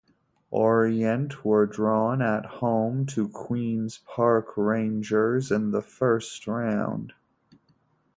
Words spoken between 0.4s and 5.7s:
Orient were drawn at home to Queens Park Rangers in